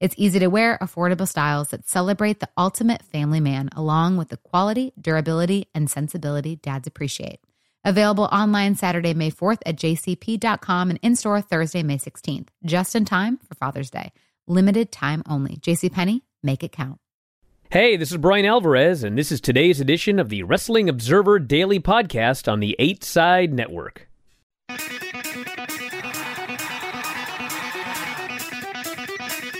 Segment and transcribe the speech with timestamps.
[0.00, 4.38] It's easy to wear, affordable styles that celebrate the ultimate family man, along with the
[4.38, 7.40] quality, durability, and sensibility dads appreciate.
[7.84, 13.04] Available online Saturday, May 4th at jcp.com and in store Thursday, May 16th, just in
[13.04, 14.10] time for Father's Day.
[14.46, 15.56] Limited time only.
[15.56, 16.98] JCPenney, make it count.
[17.70, 21.78] Hey, this is Brian Alvarez, and this is today's edition of the Wrestling Observer Daily
[21.78, 24.09] Podcast on the 8 Side Network.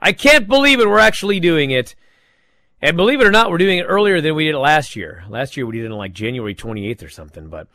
[0.00, 0.88] I can't believe it.
[0.88, 1.94] We're actually doing it.
[2.82, 5.24] And believe it or not, we're doing it earlier than we did last year.
[5.28, 7.48] Last year we did it on like January 28th or something.
[7.48, 7.68] But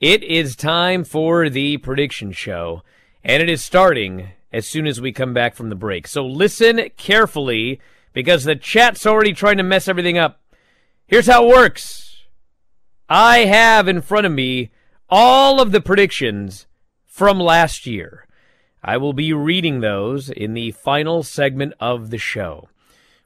[0.00, 2.82] it is time for the prediction show.
[3.24, 6.06] And it is starting as soon as we come back from the break.
[6.06, 7.80] So listen carefully
[8.12, 10.40] because the chat's already trying to mess everything up.
[11.06, 12.22] Here's how it works
[13.08, 14.70] I have in front of me
[15.10, 16.66] all of the predictions
[17.04, 18.26] from last year.
[18.86, 22.68] I will be reading those in the final segment of the show.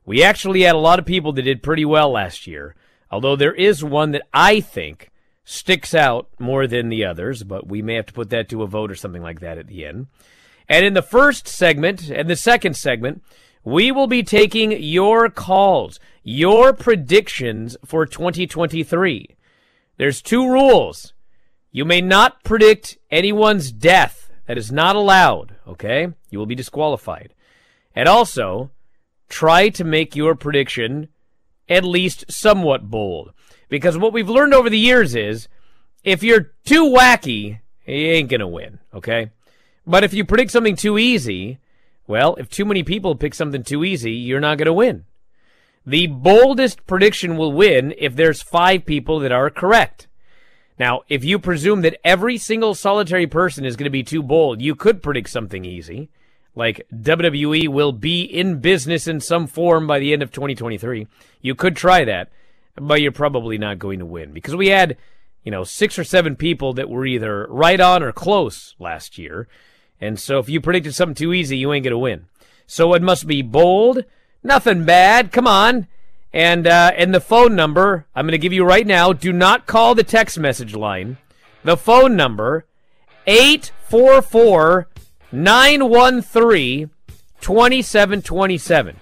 [0.06, 2.76] We actually had a lot of people that did pretty well last year,
[3.10, 5.10] although there is one that I think
[5.44, 8.68] sticks out more than the others, but we may have to put that to a
[8.68, 10.06] vote or something like that at the end.
[10.68, 13.24] And in the first segment and the second segment,
[13.64, 19.36] we will be taking your calls, your predictions for 2023.
[19.96, 21.14] There's two rules.
[21.72, 26.08] You may not predict anyone's death that is not allowed, okay?
[26.30, 27.34] You will be disqualified.
[27.94, 28.70] And also,
[29.28, 31.08] try to make your prediction
[31.68, 33.32] at least somewhat bold.
[33.68, 35.48] Because what we've learned over the years is
[36.02, 39.30] if you're too wacky, you ain't going to win, okay?
[39.86, 41.58] But if you predict something too easy,
[42.06, 45.04] well, if too many people pick something too easy, you're not going to win.
[45.84, 50.07] The boldest prediction will win if there's five people that are correct.
[50.78, 54.62] Now, if you presume that every single solitary person is going to be too bold,
[54.62, 56.08] you could predict something easy,
[56.54, 61.06] like WWE will be in business in some form by the end of 2023.
[61.40, 62.30] You could try that,
[62.76, 64.96] but you're probably not going to win because we had,
[65.42, 69.48] you know, six or seven people that were either right on or close last year.
[70.00, 72.26] And so if you predicted something too easy, you ain't going to win.
[72.66, 74.04] So it must be bold,
[74.44, 75.32] nothing bad.
[75.32, 75.88] Come on.
[76.32, 79.12] And uh, and the phone number I'm going to give you right now.
[79.12, 81.16] Do not call the text message line.
[81.64, 82.66] The phone number
[83.26, 84.88] 844
[85.32, 86.90] 913
[87.40, 88.96] 2727.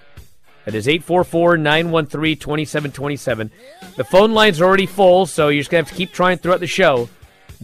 [0.65, 3.51] That is 844 913 2727.
[3.95, 6.37] The phone lines are already full, so you're just going to have to keep trying
[6.37, 7.09] throughout the show.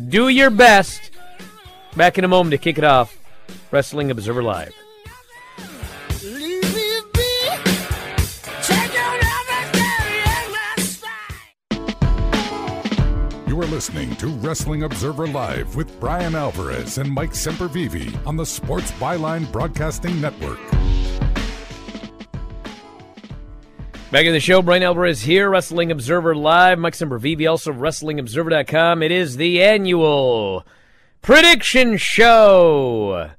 [0.07, 1.11] Do your best.
[1.97, 3.17] Back in a moment to kick it off.
[3.71, 4.73] Wrestling Observer Live.
[13.53, 18.47] You are listening to Wrestling Observer Live with Brian Alvarez and Mike Sempervive on the
[18.47, 20.59] Sports Byline Broadcasting Network.
[24.11, 26.79] Back in the show, Brian Alvarez here, Wrestling Observer Live.
[26.79, 29.03] Mike Sempervive, also WrestlingObserver.com.
[29.03, 30.65] It is the annual
[31.21, 33.29] prediction show.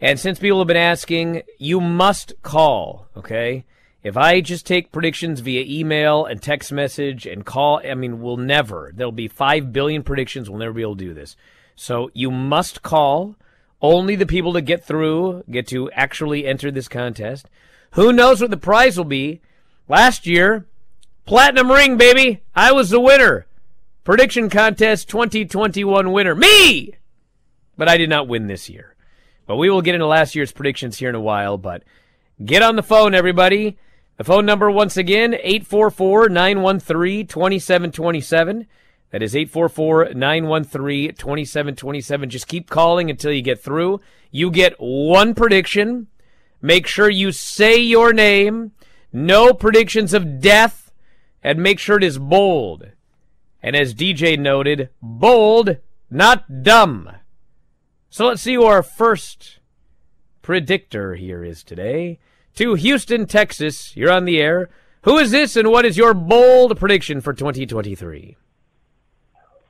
[0.00, 3.66] And since people have been asking, you must call, okay?
[4.02, 8.36] If I just take predictions via email and text message and call, I mean, we'll
[8.36, 8.90] never.
[8.94, 10.50] There'll be 5 billion predictions.
[10.50, 11.36] We'll never be able to do this.
[11.76, 13.36] So you must call.
[13.80, 17.48] Only the people that get through get to actually enter this contest.
[17.92, 19.40] Who knows what the prize will be?
[19.88, 20.66] Last year,
[21.26, 22.42] platinum ring, baby.
[22.54, 23.46] I was the winner.
[24.04, 26.94] Prediction Contest 2021 winner, me!
[27.76, 28.96] But I did not win this year.
[29.46, 31.56] But we will get into last year's predictions here in a while.
[31.56, 31.84] But
[32.44, 33.76] get on the phone, everybody.
[34.16, 38.66] The phone number, once again, 844 913 2727.
[39.10, 42.30] That is 844 913 2727.
[42.30, 44.00] Just keep calling until you get through.
[44.30, 46.08] You get one prediction.
[46.60, 48.72] Make sure you say your name.
[49.12, 50.92] No predictions of death.
[51.42, 52.92] And make sure it is bold.
[53.62, 55.78] And as DJ noted, bold,
[56.10, 57.10] not dumb.
[58.10, 59.58] So let's see who our first
[60.42, 62.18] predictor here is today.
[62.56, 64.68] To Houston, Texas, you're on the air.
[65.04, 68.36] Who is this and what is your bold prediction for 2023?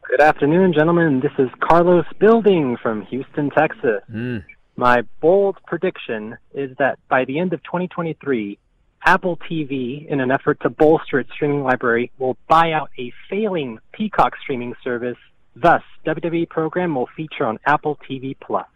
[0.08, 1.20] Good afternoon, gentlemen.
[1.20, 4.02] This is Carlos Building from Houston, Texas.
[4.12, 4.44] Mm.
[4.75, 8.58] My bold prediction is that by the end of 2023,
[9.06, 13.79] Apple TV, in an effort to bolster its streaming library, will buy out a failing
[13.93, 15.19] Peacock streaming service.
[15.55, 18.67] Thus, WWE program will feature on Apple TV Plus.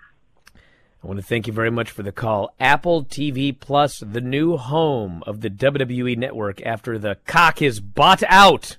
[1.07, 2.53] I want to thank you very much for the call.
[2.59, 8.25] Apple TV Plus, the new home of the WWE network after the cock is bought
[8.27, 8.77] out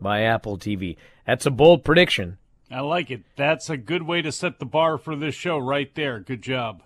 [0.00, 0.96] by Apple TV.
[1.24, 2.38] That's a bold prediction.
[2.68, 3.22] I like it.
[3.36, 6.18] That's a good way to set the bar for this show right there.
[6.18, 6.82] Good job.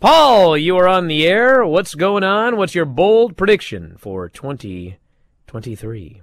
[0.00, 1.64] Paul, you are on the air.
[1.64, 2.58] What's going on?
[2.58, 6.20] What's your bold prediction for 2023?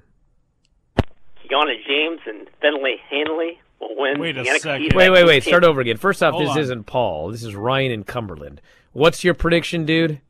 [1.50, 4.94] Kiana James and Fallon Henley will win Wait a second.
[4.94, 5.44] Wait, wait, wait.
[5.44, 5.98] Start over again.
[5.98, 6.60] First off, Hold this on.
[6.60, 7.32] isn't Paul.
[7.32, 8.62] This is Ryan in Cumberland.
[8.94, 10.22] What's your prediction, dude?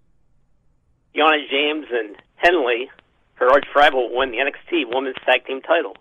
[1.16, 2.90] Kiana James and Henley,
[3.36, 5.98] her arch rival, will win the NXT Women's Tag Team titles.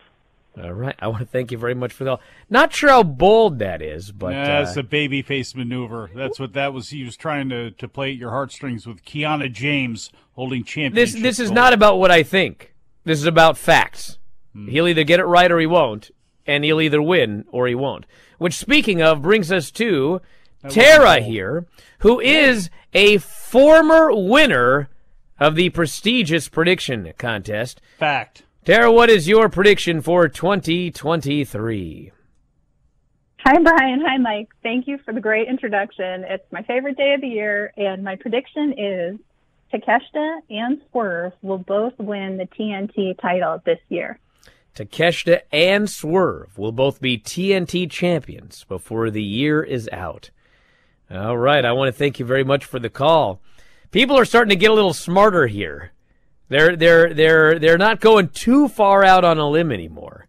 [0.62, 0.96] All right.
[0.98, 2.18] I want to thank you very much for that.
[2.48, 6.10] Not sure how bold that is, but That's uh, a baby face maneuver.
[6.14, 6.90] That's what that was.
[6.90, 11.22] He was trying to, to play at your heartstrings with Kiana James holding this championship.
[11.22, 11.54] this is gold.
[11.54, 12.74] not about what I think.
[13.04, 14.18] This is about facts.
[14.52, 16.10] He'll either get it right or he won't,
[16.46, 18.06] and he'll either win or he won't.
[18.38, 20.20] Which, speaking of, brings us to
[20.68, 21.66] Tara here,
[22.00, 24.88] who is a former winner
[25.38, 27.80] of the prestigious prediction contest.
[27.98, 28.42] fact.
[28.64, 32.12] Tara, what is your prediction for 2023?
[33.42, 34.02] Hi, Brian.
[34.06, 34.48] Hi, Mike.
[34.62, 36.24] Thank you for the great introduction.
[36.28, 39.18] It's my favorite day of the year, and my prediction is
[39.72, 44.18] Takeshita and Swerve will both win the TNT title this year.
[44.74, 50.30] Takeshita and Swerve will both be TNT champions before the year is out.
[51.10, 53.40] All right, I want to thank you very much for the call.
[53.90, 55.92] People are starting to get a little smarter here.
[56.48, 60.28] They're they're they're they're not going too far out on a limb anymore.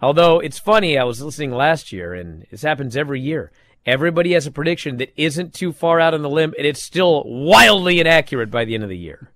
[0.00, 3.52] Although it's funny, I was listening last year, and this happens every year.
[3.86, 7.22] Everybody has a prediction that isn't too far out on the limb, and it's still
[7.24, 9.30] wildly inaccurate by the end of the year.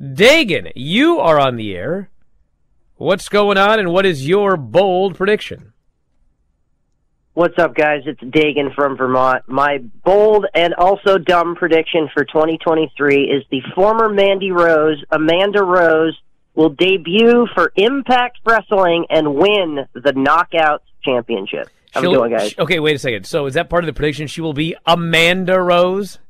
[0.00, 2.10] Dagan, you are on the air.
[3.04, 5.74] What's going on, and what is your bold prediction?
[7.34, 8.00] What's up, guys?
[8.06, 9.42] It's Dagan from Vermont.
[9.46, 16.18] My bold and also dumb prediction for 2023 is the former Mandy Rose, Amanda Rose,
[16.54, 21.68] will debut for Impact Wrestling and win the Knockouts Championship.
[21.94, 22.54] I'm She'll- doing, guys.
[22.58, 23.26] Okay, wait a second.
[23.26, 24.28] So is that part of the prediction?
[24.28, 26.20] She will be Amanda Rose.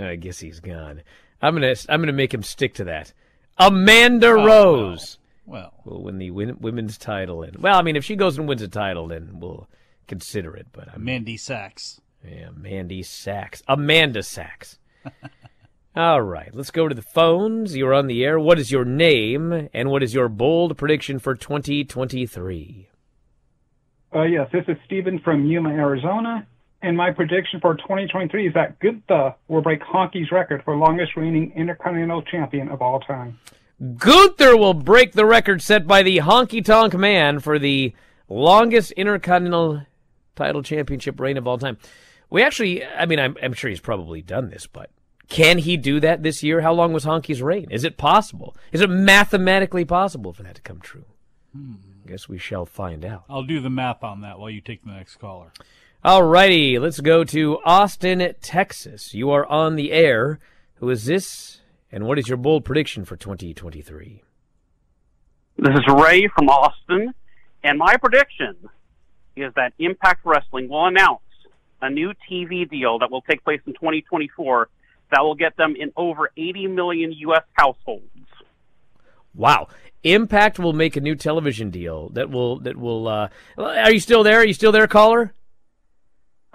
[0.00, 1.02] I guess he's gone.
[1.40, 3.12] I'm gonna I'm gonna make him stick to that.
[3.58, 7.42] Amanda Oh, Rose Well, will win the win, women's title.
[7.42, 9.68] And well, I mean, if she goes and wins a title, then we'll
[10.06, 10.66] consider it.
[10.72, 12.00] But I'm Mandy Sachs.
[12.26, 14.78] yeah, Mandy Sachs, Amanda Sachs.
[15.96, 17.76] All right, let's go to the phones.
[17.76, 18.38] You're on the air.
[18.38, 22.88] What is your name and what is your bold prediction for 2023?
[24.14, 26.46] Uh, yes, this is Stephen from Yuma, Arizona.
[26.80, 31.52] And my prediction for 2023 is that Gunther will break Honky's record for longest reigning
[31.56, 33.38] Intercontinental Champion of all time.
[33.96, 37.94] Gunther will break the record set by the Honky Tonk Man for the
[38.28, 39.82] longest Intercontinental
[40.36, 41.78] title championship reign of all time.
[42.30, 44.90] We actually, I mean, I'm, I'm sure he's probably done this, but
[45.28, 46.60] can he do that this year?
[46.60, 47.68] How long was Honky's reign?
[47.70, 48.56] Is it possible?
[48.72, 51.04] Is it mathematically possible for that to come true?
[51.52, 51.74] Hmm.
[52.04, 53.24] I guess we shall find out.
[53.28, 55.52] I'll do the math on that while you take the next caller.
[56.04, 59.14] All righty, let's go to Austin, Texas.
[59.14, 60.38] You are on the air.
[60.76, 61.60] Who is this?
[61.90, 64.22] And what is your bold prediction for 2023?
[65.56, 67.12] This is Ray from Austin,
[67.64, 68.54] and my prediction
[69.34, 71.20] is that Impact Wrestling will announce
[71.82, 74.68] a new TV deal that will take place in 2024
[75.10, 77.42] that will get them in over 80 million U.S.
[77.54, 78.04] households.
[79.34, 79.66] Wow.
[80.04, 84.22] Impact will make a new television deal that will that will uh Are you still
[84.22, 84.38] there?
[84.38, 85.34] Are you still there, caller?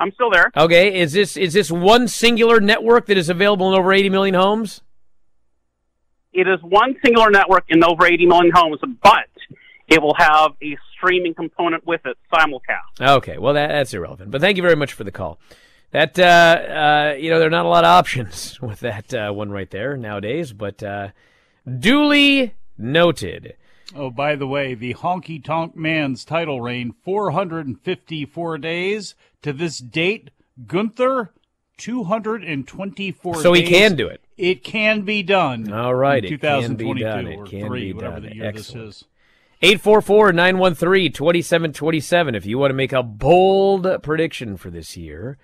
[0.04, 0.52] I'm still there.
[0.58, 4.36] Okay, is this is this one singular network that is available in over 80 million
[4.36, 4.82] homes?
[6.34, 9.30] It is one singular network in over 80 million homes, but
[9.88, 13.16] it will have a streaming component with it, simulcast.
[13.18, 14.30] Okay, well that, that's irrelevant.
[14.30, 15.40] But thank you very much for the call.
[15.92, 19.32] That uh, uh, you know, there are not a lot of options with that uh,
[19.32, 20.52] one right there nowadays.
[20.52, 21.10] But uh,
[21.80, 23.56] duly noted.
[23.96, 30.32] Oh, by the way, the Honky Tonk Man's title reign 454 days to this date.
[30.68, 31.32] Gunther
[31.78, 33.70] 224 So he days.
[33.70, 34.22] can do it.
[34.38, 35.72] It can be done.
[35.72, 37.28] All right, in it can be 2022 done.
[37.28, 38.30] It or can 3, be whatever done.
[38.30, 38.86] the year Excellent.
[38.88, 39.06] this is.
[39.62, 45.38] 844-913-2727 if you want to make a bold prediction for this year.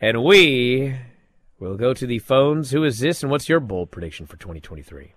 [0.00, 0.96] And we
[1.58, 2.70] will go to the phones.
[2.70, 5.12] Who is this and what's your bold prediction for 2023?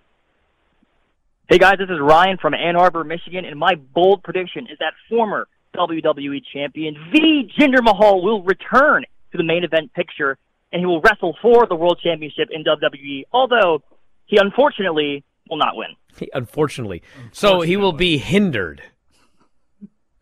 [1.48, 4.94] Hey guys, this is Ryan from Ann Arbor, Michigan, and my bold prediction is that
[5.08, 7.52] former WWE champion V.
[7.56, 10.40] Jinder Mahal will return to the main event picture
[10.72, 13.84] and he will wrestle for the World Championship in WWE, although
[14.25, 15.90] he unfortunately will not win.
[16.34, 17.04] Unfortunately.
[17.32, 18.82] So he will be hindered.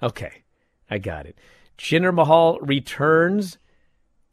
[0.02, 0.44] Okay.
[0.92, 1.38] I got it.
[1.78, 3.58] Jinder Mahal returns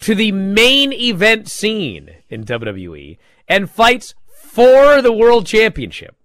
[0.00, 3.16] to the main event scene in WWE
[3.46, 6.16] and fights for the world championship.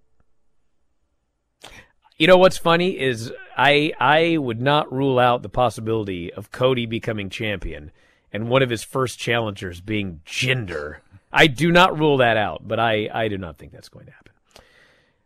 [2.18, 6.86] You know what's funny is I I would not rule out the possibility of Cody
[6.86, 7.90] becoming champion
[8.32, 10.98] and one of his first challengers being Jinder.
[11.30, 14.12] I do not rule that out, but I, I do not think that's going to
[14.12, 14.32] happen.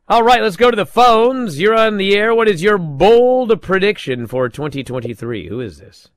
[0.08, 1.60] All right, let's go to the phones.
[1.60, 2.34] You're on the air.
[2.34, 5.48] What is your bold prediction for 2023?
[5.48, 6.08] Who is this?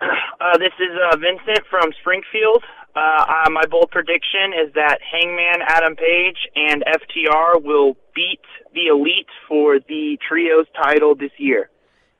[0.00, 2.64] Uh, this is uh, Vincent from Springfield.
[2.94, 3.00] Uh,
[3.46, 8.40] uh, my bold prediction is that Hangman Adam Page and FTR will beat
[8.74, 11.70] the Elite for the Trios title this year.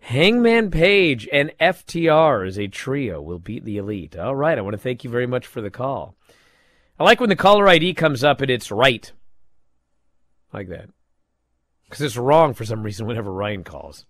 [0.00, 4.16] Hangman Page and FTR as a trio will beat the Elite.
[4.16, 6.16] All right, I want to thank you very much for the call.
[6.98, 9.12] I like when the caller ID comes up and it's right.
[10.52, 10.88] Like that.
[11.84, 14.06] Because it's wrong for some reason whenever Ryan calls.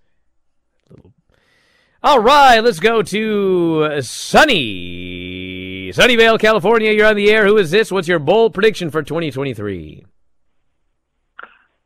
[2.04, 5.51] All right, let's go to Sunny.
[5.92, 6.90] Sunnyvale, California.
[6.90, 7.46] You're on the air.
[7.46, 7.92] Who is this?
[7.92, 10.06] What's your bold prediction for 2023?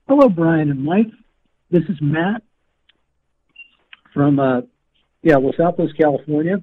[0.08, 1.08] Hello, Brian and Mike.
[1.70, 2.42] This is Matt
[4.14, 4.60] from uh,
[5.22, 6.62] yeah, Los Altos, California,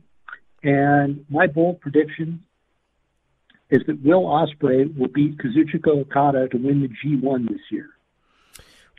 [0.64, 2.44] and my bold prediction
[3.70, 7.90] is that Will Ospreay will beat Kazuchika Okada to win the G1 this year.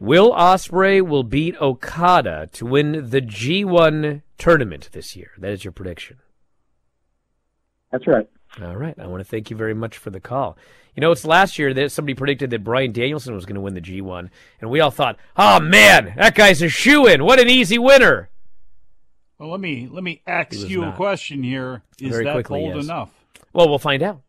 [0.01, 5.31] Will Ospreay will beat Okada to win the G1 tournament this year.
[5.39, 6.19] That is your prediction.
[7.91, 8.29] That's right.
[8.62, 8.94] All right.
[8.99, 10.56] I want to thank you very much for the call.
[10.94, 13.75] You know, it's last year that somebody predicted that Bryan Danielson was going to win
[13.75, 14.30] the G1,
[14.61, 17.25] and we all thought, "Oh man, that guy's a shoe in.
[17.25, 18.30] What an easy winner!"
[19.38, 21.82] Well, let me let me ask you a question here.
[22.00, 22.84] Is Very that quickly, bold yes.
[22.84, 23.11] enough?
[23.52, 24.20] Well, we'll find out.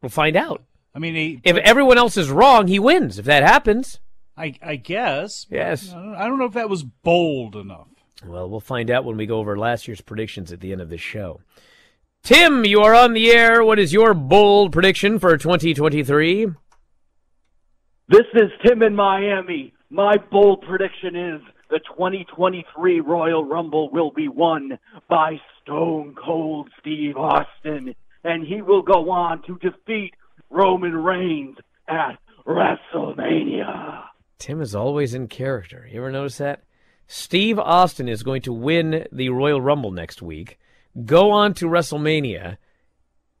[0.00, 0.62] We'll find out.
[0.94, 3.18] I mean, he, If everyone else is wrong, he wins.
[3.18, 3.98] If that happens,
[4.36, 5.46] I I guess.
[5.50, 5.92] Yes.
[5.92, 7.88] I don't, I don't know if that was bold enough.
[8.24, 10.88] well, we'll find out when we go over last year's predictions at the end of
[10.88, 11.40] this show.
[12.26, 13.64] Tim, you are on the air.
[13.64, 16.46] What is your bold prediction for 2023?
[18.08, 19.72] This is Tim in Miami.
[19.90, 21.40] My bold prediction is
[21.70, 24.76] the 2023 Royal Rumble will be won
[25.08, 30.14] by Stone Cold Steve Austin, and he will go on to defeat
[30.50, 34.02] Roman Reigns at WrestleMania.
[34.40, 35.88] Tim is always in character.
[35.88, 36.64] You ever notice that?
[37.06, 40.58] Steve Austin is going to win the Royal Rumble next week,
[41.04, 42.56] go on to WrestleMania,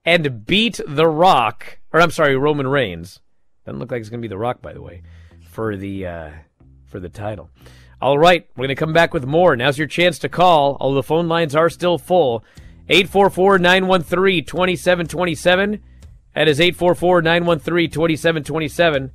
[0.04, 3.20] and beat The Rock, or I'm sorry, Roman Reigns.
[3.64, 5.02] Doesn't look like it's going to be The Rock, by the way,
[5.50, 6.30] for the uh,
[6.86, 7.50] for the title.
[8.00, 9.56] All right, we're going to come back with more.
[9.56, 12.44] Now's your chance to call, although the phone lines are still full.
[12.90, 15.80] 844-913-2727.
[16.34, 19.10] That is 844-913-2727.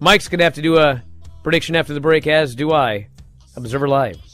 [0.00, 1.02] Mike's going to have to do a
[1.44, 3.06] prediction after the break, as do I.
[3.56, 4.33] Observer Live.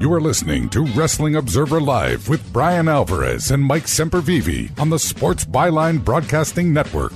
[0.00, 4.98] You are listening to Wrestling Observer Live with Brian Alvarez and Mike Sempervive on the
[4.98, 7.12] Sports Byline Broadcasting Network.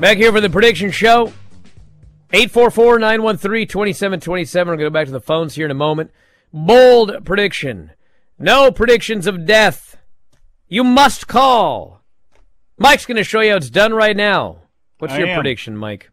[0.00, 1.32] Back here for the prediction show.
[2.32, 4.66] 844 913 2727.
[4.66, 6.10] We're going to go back to the phones here in a moment.
[6.52, 7.92] Bold prediction.
[8.36, 9.96] No predictions of death.
[10.66, 12.02] You must call.
[12.78, 14.62] Mike's going to show you how it's done right now.
[14.98, 15.36] What's I your am.
[15.36, 16.10] prediction, Mike?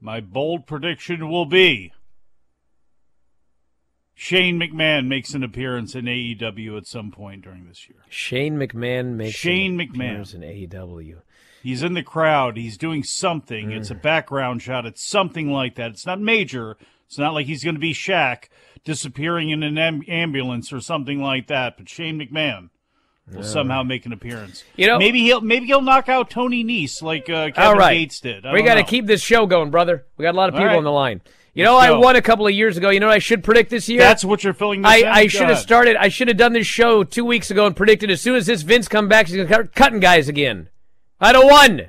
[0.00, 1.92] My bold prediction will be
[4.22, 7.96] Shane McMahon makes an appearance in AEW at some point during this year.
[8.10, 10.34] Shane McMahon makes Shane an McMahon.
[10.34, 11.22] in AEW.
[11.62, 12.58] He's in the crowd.
[12.58, 13.72] He's doing something.
[13.72, 14.02] It's a Mm.
[14.02, 14.84] background shot.
[14.84, 15.92] It's something like that.
[15.92, 16.76] It's not major.
[17.06, 18.48] It's not like he's going to be Shaq
[18.84, 21.78] disappearing in an am- ambulance or something like that.
[21.78, 22.68] But Shane McMahon
[23.26, 23.42] will Yeah.
[23.46, 24.64] somehow make an appearance.
[24.76, 27.94] You know- maybe he'll maybe he'll knock out Tony Nese like uh, Kevin right.
[27.94, 28.44] Gates did.
[28.44, 30.04] I we got to keep this show going, brother.
[30.18, 30.76] We got a lot of people right.
[30.76, 31.22] on the line.
[31.52, 32.90] You know, I won a couple of years ago.
[32.90, 33.98] You know what I should predict this year?
[33.98, 35.10] That's what you're filling this I?
[35.10, 35.96] I should have started.
[35.96, 38.62] I should have done this show two weeks ago and predicted as soon as this
[38.62, 40.68] Vince come back, he's going to start cutting guys again.
[41.20, 41.88] I'd have won.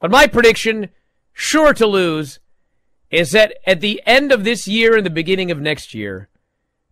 [0.00, 0.90] But my prediction,
[1.32, 2.40] sure to lose,
[3.10, 6.28] is that at the end of this year and the beginning of next year,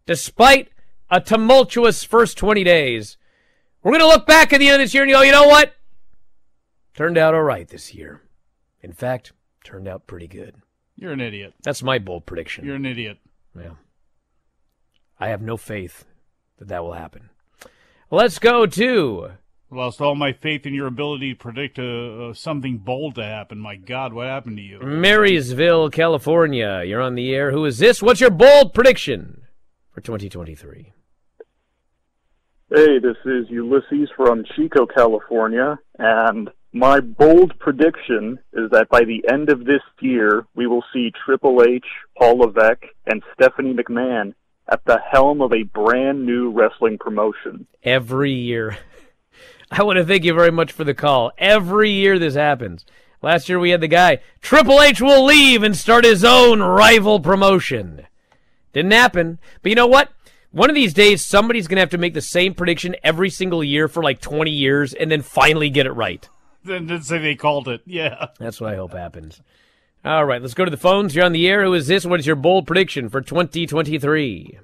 [0.06, 0.68] despite
[1.10, 3.18] a tumultuous first 20 days,
[3.82, 5.48] we're going to look back at the end of this year and go, you know
[5.48, 5.74] what?
[6.94, 8.22] Turned out all right this year.
[8.82, 9.32] In fact,
[9.64, 10.54] turned out pretty good.
[11.02, 11.52] You're an idiot.
[11.64, 12.64] That's my bold prediction.
[12.64, 13.18] You're an idiot.
[13.58, 13.72] Yeah.
[15.18, 16.04] I have no faith
[16.58, 17.30] that that will happen.
[18.08, 19.32] Let's go to
[19.72, 21.82] Lost all my faith in your ability to predict uh,
[22.28, 23.58] uh, something bold to happen.
[23.58, 24.78] My God, what happened to you?
[24.80, 26.84] Marysville, California.
[26.86, 27.50] You're on the air.
[27.50, 28.02] Who is this?
[28.02, 29.42] What's your bold prediction
[29.90, 30.92] for 2023?
[32.68, 39.24] Hey, this is Ulysses from Chico, California, and my bold prediction is that by the
[39.30, 41.84] end of this year, we will see Triple H,
[42.18, 44.34] Paul Levesque, and Stephanie McMahon
[44.70, 47.66] at the helm of a brand new wrestling promotion.
[47.82, 48.78] Every year.
[49.70, 51.32] I want to thank you very much for the call.
[51.36, 52.86] Every year this happens.
[53.20, 57.20] Last year we had the guy, Triple H will leave and start his own rival
[57.20, 58.06] promotion.
[58.72, 59.38] Didn't happen.
[59.62, 60.10] But you know what?
[60.50, 63.62] One of these days, somebody's going to have to make the same prediction every single
[63.62, 66.28] year for like 20 years and then finally get it right.
[66.64, 67.82] Then did say they called it.
[67.86, 68.26] Yeah.
[68.38, 69.40] That's what I hope happens.
[70.04, 71.14] All right, let's go to the phones.
[71.14, 71.64] You're on the air.
[71.64, 72.04] Who is this?
[72.04, 74.58] What is your bold prediction for 2023?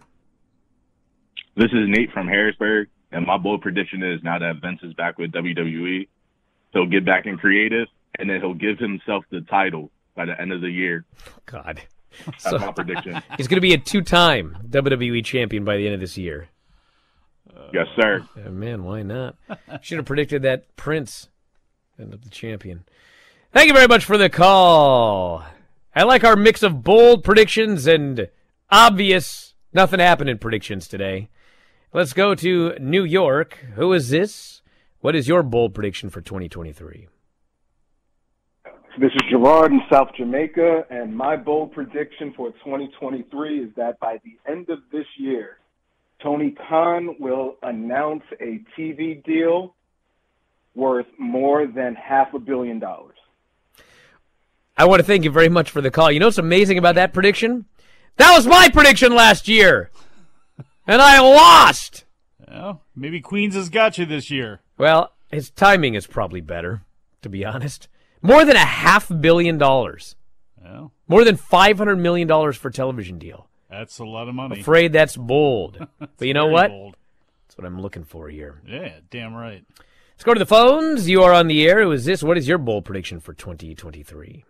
[1.56, 5.18] This is Nate from Harrisburg, and my bold prediction is now that Vince is back
[5.18, 6.08] with WWE,
[6.72, 10.52] he'll get back in creative, and then he'll give himself the title by the end
[10.52, 11.04] of the year.
[11.46, 11.82] God.
[12.26, 13.22] That's my prediction.
[13.36, 16.48] He's going to be a two-time WWE champion by the end of this year.
[17.72, 18.26] Yes, sir.
[18.44, 19.36] Oh, man, why not?
[19.82, 21.28] Should have predicted that Prince
[21.98, 22.84] end up the champion.
[23.52, 25.44] Thank you very much for the call.
[25.94, 28.28] I like our mix of bold predictions and
[28.70, 31.28] obvious nothing happening predictions today.
[31.92, 33.58] Let's go to New York.
[33.74, 34.62] Who is this?
[35.00, 37.08] What is your bold prediction for 2023?
[39.00, 44.18] This is Gerard in South Jamaica, and my bold prediction for 2023 is that by
[44.24, 45.58] the end of this year,
[46.20, 49.76] Tony Khan will announce a TV deal
[50.78, 53.16] worth more than half a billion dollars.
[54.76, 56.10] I want to thank you very much for the call.
[56.10, 57.64] You know what's amazing about that prediction?
[58.16, 59.90] That was my prediction last year,
[60.86, 62.04] and I lost.
[62.48, 64.60] Well, maybe Queens has got you this year.
[64.78, 66.82] Well, his timing is probably better,
[67.22, 67.88] to be honest.
[68.22, 70.14] More than a half billion dollars.
[70.62, 73.48] Well, More than five hundred million dollars for a television deal.
[73.70, 74.60] that's a lot of money.
[74.60, 75.86] Afraid that's bold.
[75.98, 76.70] but you know what?
[76.70, 76.96] bold.
[77.46, 78.60] That's what I'm looking for here.
[78.66, 79.64] Yeah, damn right.
[80.18, 81.08] Let's go to the phones.
[81.08, 81.80] You are on the air.
[81.80, 82.24] Who is this?
[82.24, 84.44] What is your bold prediction for 2023?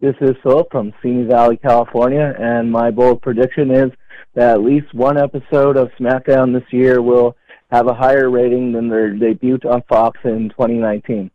[0.00, 3.92] This is Philip from Simi Valley, California, and my bold prediction is
[4.34, 7.36] that at least one episode of SmackDown this year will
[7.70, 11.30] have a higher rating than their debut on Fox in 2019.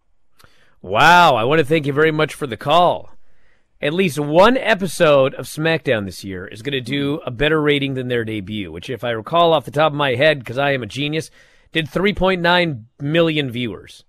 [0.82, 3.12] Wow, I want to thank you very much for the call.
[3.82, 7.94] At least one episode of SmackDown this year is going to do a better rating
[7.94, 10.74] than their debut, which, if I recall off the top of my head, because I
[10.74, 11.32] am a genius,
[11.72, 14.04] did 3.9 million viewers.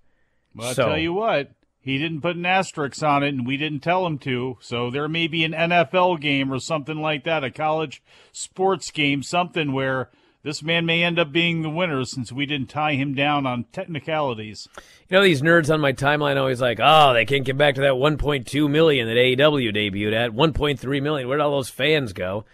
[0.55, 3.57] Well, I'll So- tell you what, he didn't put an asterisk on it, and we
[3.57, 4.57] didn't tell him to.
[4.61, 9.23] So there may be an NFL game or something like that, a college sports game,
[9.23, 10.11] something where
[10.45, 13.63] This man may end up being the winner since we didn't tie him down on
[13.71, 14.67] technicalities.
[15.09, 17.81] You know, these nerds on my timeline always like, oh, they can't get back to
[17.83, 20.33] that 1.2 million that AEW debuted at.
[20.33, 21.29] 1.3 million.
[21.29, 22.45] Where'd all those fans go?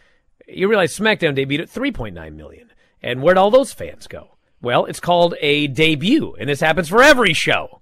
[0.47, 2.71] You realize SmackDown debuted at 3.9 million.
[3.03, 4.33] And where'd all those fans go?
[4.61, 7.81] Well, it's called a debut, and this happens for every show.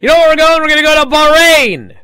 [0.00, 0.60] You know where we're going?
[0.60, 1.96] We're going to go to Bahrain.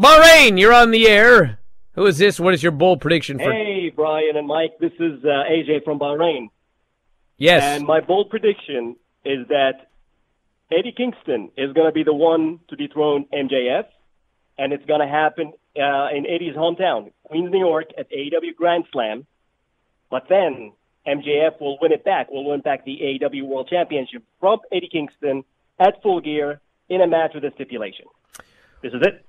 [0.00, 1.58] Bahrain, you're on the air.
[1.94, 2.40] Who is this?
[2.40, 3.52] What is your bold prediction for?
[3.52, 4.78] Hey, Brian and Mike.
[4.80, 6.48] This is uh, AJ from Bahrain.
[7.38, 7.62] Yes.
[7.62, 9.88] And my bold prediction is that
[10.70, 13.84] Eddie Kingston is going to be the one to dethrone MJF,
[14.58, 18.84] and it's going to happen uh, in Eddie's hometown, Queens, New York, at AEW Grand
[18.92, 19.26] Slam.
[20.10, 20.72] But then
[21.06, 22.30] MJF will win it back.
[22.30, 25.44] Will win back the AEW World Championship from Eddie Kingston
[25.78, 28.06] at Full Gear in a match with a stipulation.
[28.82, 29.24] This is it.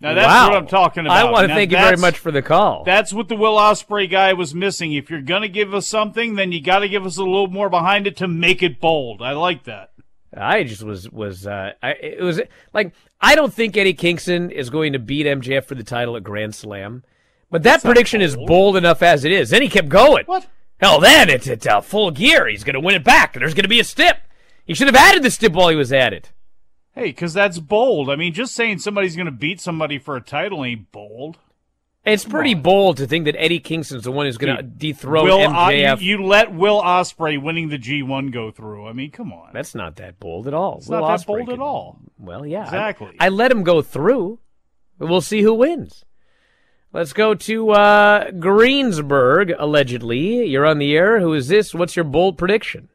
[0.00, 0.48] Now that's Wow.
[0.50, 1.16] what I'm talking about.
[1.16, 2.84] I want to Now thank you very much for the call.
[2.84, 4.92] That's what the Will Ospreay guy was missing.
[4.92, 7.68] If you're gonna give us something, then you got to give us a little more
[7.68, 9.22] behind it to make it bold.
[9.22, 9.90] I like that.
[10.36, 12.40] I just was was uh, I, it was
[12.72, 16.22] like I don't think Eddie Kingston is going to beat MJF for the title at
[16.22, 17.02] Grand Slam,
[17.50, 19.50] but that prediction is bold enough as it is.
[19.50, 20.26] Then he kept going.
[20.26, 20.46] What?
[20.80, 22.48] Hell, then it's it's uh, full gear.
[22.48, 23.34] He's going to win it back.
[23.34, 24.18] There's going to be a stip.
[24.64, 26.30] He should have added the stip while he was at it.
[26.98, 28.10] Hey, because that's bold.
[28.10, 31.38] I mean, just saying somebody's gonna beat somebody for a title ain't bold.
[32.04, 35.38] It's pretty bold to think that Eddie Kingston's the one who's going to dethrone Will
[35.40, 36.00] MJF.
[36.00, 38.86] you, you let Will Ospreay winning the G1 go through.
[38.86, 39.50] I mean, come on.
[39.52, 40.78] That's not that bold at all.
[40.78, 41.98] It's Will not that Ospreay bold at all.
[42.18, 43.14] Well, yeah, Exactly.
[43.20, 44.38] I, let him go through.
[44.98, 46.06] We'll see who wins.
[46.90, 49.52] Let's go to uh, Greensburg.
[49.58, 51.20] Allegedly, you're on the air.
[51.20, 51.74] Who is this?
[51.74, 52.88] What's your bold prediction?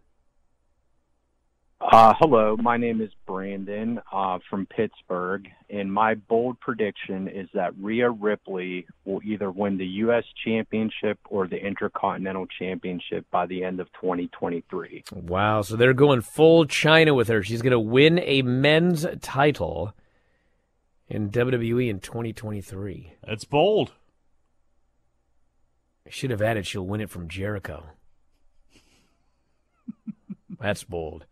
[1.79, 7.77] Uh, hello, my name is Brandon uh, from Pittsburgh, and my bold prediction is that
[7.77, 10.23] Rhea Ripley will either win the U.S.
[10.43, 15.03] Championship or the Intercontinental Championship by the end of 2023.
[15.13, 17.43] Wow, so they're going full China with her.
[17.43, 19.93] She's going to win a men's title
[21.13, 23.13] in WWE in 2023.
[23.26, 23.91] That's bold.
[26.06, 27.86] I should have added she'll win it from Jericho.
[30.60, 31.26] That's bold.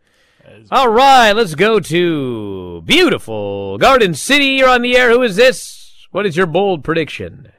[0.70, 4.46] All right, let's go to beautiful Garden City.
[4.46, 5.10] You're on the air.
[5.10, 6.06] Who is this?
[6.10, 7.52] What is your bold prediction?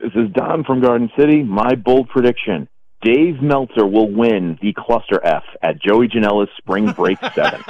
[0.00, 1.42] This is Don from Garden City.
[1.42, 2.68] My bold prediction.
[3.04, 7.62] Dave Meltzer will win the Cluster F at Joey Janela's Spring Break 7.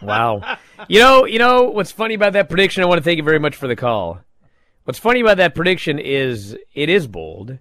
[0.00, 0.56] Wow.
[0.88, 2.82] You know, you know what's funny about that prediction?
[2.82, 4.20] I want to thank you very much for the call.
[4.84, 7.58] What's funny about that prediction is it is bold.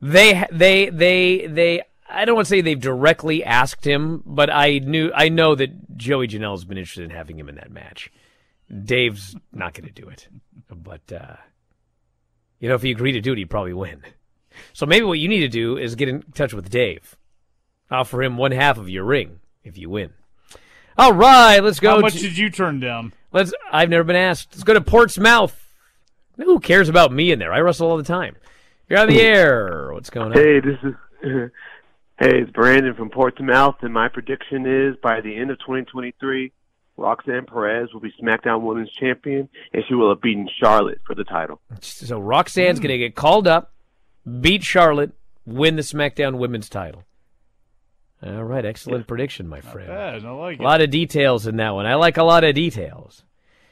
[0.00, 4.78] They they they they I don't want to say they've directly asked him, but I
[4.78, 8.12] knew I know that Joey Janela's been interested in having him in that match.
[8.84, 10.28] Dave's not going to do it,
[10.70, 11.36] but uh,
[12.60, 14.02] you know if he agreed to do it, he'd probably win.
[14.72, 17.16] So maybe what you need to do is get in touch with Dave.
[17.90, 20.12] Offer him one half of your ring if you win.
[20.96, 21.90] All right, let's go.
[21.90, 23.12] How much to- did you turn down?
[23.32, 23.52] Let's.
[23.72, 24.50] I've never been asked.
[24.52, 25.60] Let's go to Portsmouth.
[26.36, 27.52] Who cares about me in there?
[27.52, 28.36] I wrestle all the time.
[28.88, 29.92] You're on the air.
[29.92, 30.32] What's going on?
[30.32, 30.94] Hey, this is
[32.18, 36.52] hey, it's Brandon from Portsmouth, and my prediction is by the end of 2023,
[36.96, 41.24] Roxanne Perez will be SmackDown Women's Champion, and she will have beaten Charlotte for the
[41.24, 41.60] title.
[41.80, 43.73] So Roxanne's going to get called up,
[44.40, 45.12] beat Charlotte,
[45.46, 47.04] win the SmackDown Women's title.
[48.22, 49.88] All right, excellent prediction, my friend.
[49.88, 50.24] bad.
[50.24, 51.84] I like a lot of details in that one.
[51.84, 53.22] I like a lot of details.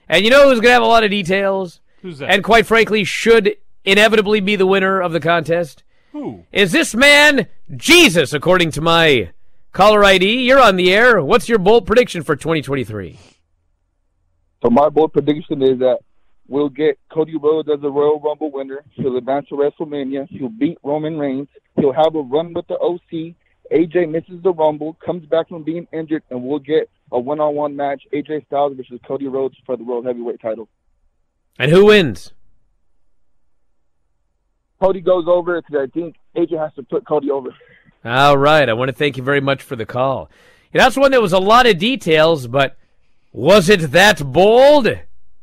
[0.08, 1.80] And you know who's going to have a lot of details?
[2.02, 2.30] Who's that?
[2.30, 5.84] And quite frankly, should inevitably be the winner of the contest?
[6.12, 6.44] Who?
[6.52, 9.30] Is this man Jesus, according to my
[9.72, 10.42] caller ID?
[10.42, 11.22] You're on the air.
[11.22, 13.18] What's your bold prediction for 2023?
[14.62, 15.98] So my bold prediction is that
[16.52, 18.84] we'll get Cody Rhodes as the Royal Rumble winner.
[18.92, 20.28] He'll advance to WrestleMania.
[20.28, 21.48] He'll beat Roman Reigns.
[21.76, 23.34] He'll have a run with the OC.
[23.72, 28.02] AJ misses the Rumble, comes back from being injured, and we'll get a one-on-one match:
[28.12, 30.68] AJ Styles versus Cody Rhodes for the World Heavyweight title.
[31.58, 32.34] And who wins?
[34.78, 37.48] Cody goes over because I think AJ has to put Cody over.
[38.04, 38.68] All right.
[38.68, 40.28] I want to thank you very much for the call.
[40.74, 42.76] That's one that was a lot of details, but
[43.32, 44.88] was it that bold?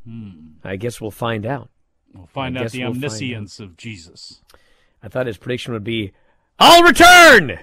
[0.05, 0.38] Hmm.
[0.63, 1.69] I guess we'll find out.
[2.13, 4.41] We'll find I out the we'll find omniscience of Jesus.
[5.01, 6.11] I thought his prediction would be,
[6.57, 7.59] I'll return!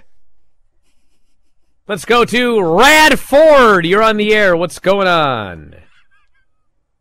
[1.88, 3.86] Let's go to Radford.
[3.86, 4.56] You're on the air.
[4.56, 5.76] What's going on?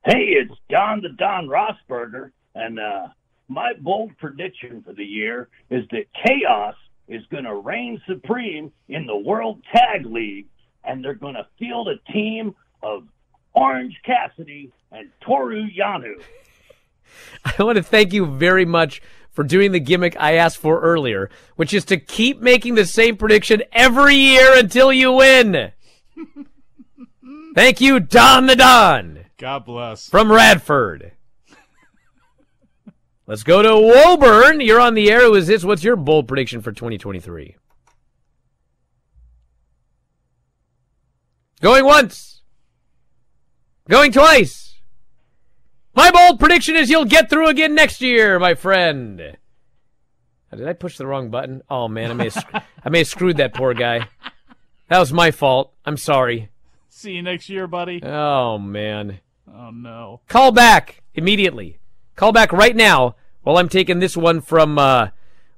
[0.05, 3.07] Hey, it's Don the Don Rossberger, and uh,
[3.47, 6.75] my bold prediction for the year is that chaos
[7.07, 10.47] is going to reign supreme in the World Tag League,
[10.83, 12.53] and they're going to field a team
[12.83, 13.07] of
[13.53, 16.13] Orange Cassidy and Toru Yano.
[17.45, 21.29] I want to thank you very much for doing the gimmick I asked for earlier,
[21.57, 25.71] which is to keep making the same prediction every year until you win.
[27.55, 30.09] Thank you, Don the Don God bless.
[30.09, 31.11] from Radford.
[33.27, 34.61] Let's go to Woburn.
[34.61, 35.21] You're on the air.
[35.21, 35.63] Who is this?
[35.63, 37.55] What's your bold prediction for 2023?
[41.61, 42.43] Going once.
[43.89, 44.64] Going twice.
[45.95, 49.37] My bold prediction is you'll get through again next year, my friend.
[50.51, 51.61] Oh, Did I push the wrong button?
[51.69, 52.53] Oh man, I may have, sc-
[52.83, 54.07] I may have screwed that poor guy.
[54.89, 55.73] That was my fault.
[55.85, 56.49] I'm sorry.
[56.89, 58.03] See you next year, buddy.
[58.03, 59.19] Oh man.
[59.51, 60.21] Oh no.
[60.27, 61.79] Call back immediately.
[62.15, 65.09] Call back right now while I'm taking this one from uh,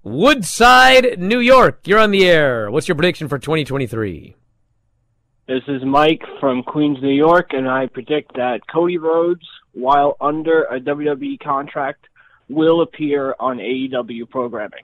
[0.03, 1.81] Woodside, New York.
[1.85, 2.69] You're on the air.
[2.71, 4.35] What's your prediction for 2023?
[5.47, 10.63] This is Mike from Queens, New York, and I predict that Cody Rhodes, while under
[10.63, 12.07] a WWE contract,
[12.49, 14.83] will appear on AEW programming.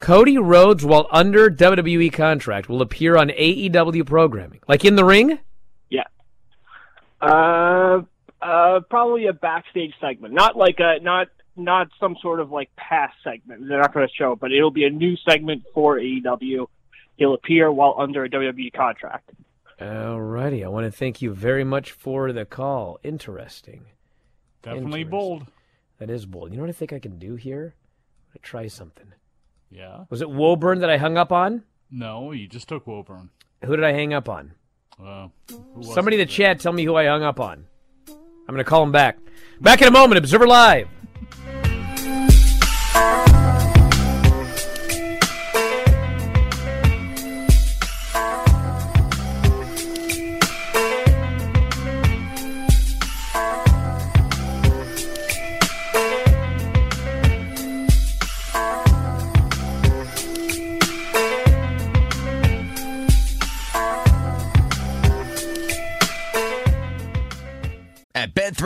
[0.00, 4.60] Cody Rhodes, while under WWE contract, will appear on AEW programming.
[4.66, 5.38] Like in the ring?
[5.90, 6.04] Yeah.
[7.20, 8.02] Uh,
[8.40, 13.14] uh, probably a backstage segment, not like a not not some sort of like past
[13.22, 13.68] segment.
[13.68, 16.66] They're not going to show, it, but it'll be a new segment for AEW.
[17.16, 19.30] He'll appear while under a WWE contract.
[19.78, 20.64] Alrighty.
[20.64, 22.98] I want to thank you very much for the call.
[23.02, 23.84] Interesting.
[24.62, 25.46] Definitely bold.
[25.98, 26.50] That is bold.
[26.50, 27.74] You know what I think I can do here?
[28.34, 29.12] I'm try something.
[29.70, 30.04] Yeah.
[30.10, 31.62] Was it Woburn that I hung up on?
[31.90, 33.30] No, you just took Woburn.
[33.64, 34.52] Who did I hang up on?
[35.02, 35.28] Uh,
[35.82, 37.66] Somebody in the chat tell me who I hung up on.
[38.08, 39.18] I'm going to call him back.
[39.60, 40.88] Back in a moment, Observer Live.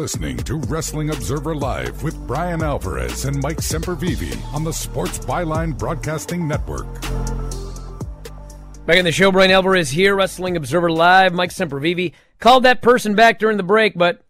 [0.00, 5.76] Listening to Wrestling Observer Live with Brian Alvarez and Mike Sempervive on the Sports Byline
[5.76, 6.86] Broadcasting Network.
[8.86, 11.34] Back in the show, Brian Alvarez here, Wrestling Observer Live.
[11.34, 14.22] Mike Sempervive called that person back during the break, but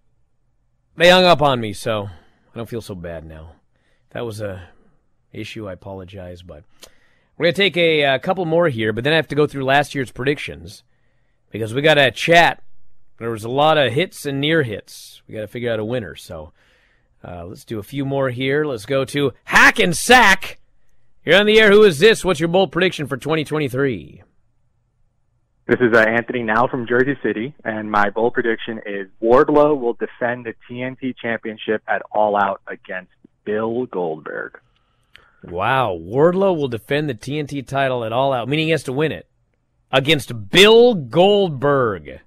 [0.96, 2.08] they hung up on me, so
[2.52, 3.52] I don't feel so bad now.
[4.10, 4.70] That was a
[5.32, 5.68] issue.
[5.68, 6.64] I apologize, but
[7.38, 9.66] we're gonna take a, uh couple more here, but then I have to go through
[9.66, 10.82] last year's predictions
[11.50, 12.60] because we got a chat.
[13.20, 15.20] There was a lot of hits and near hits.
[15.28, 16.16] We got to figure out a winner.
[16.16, 16.52] So
[17.22, 18.64] uh, let's do a few more here.
[18.64, 20.58] Let's go to Hackensack.
[21.22, 21.70] You're on the air.
[21.70, 22.24] Who is this?
[22.24, 24.22] What's your bold prediction for 2023?
[25.66, 29.92] This is uh, Anthony now from Jersey City, and my bold prediction is Wardlow will
[29.92, 33.12] defend the TNT Championship at All Out against
[33.44, 34.58] Bill Goldberg.
[35.44, 39.12] Wow, Wardlow will defend the TNT title at All Out, meaning he has to win
[39.12, 39.28] it
[39.92, 42.20] against Bill Goldberg.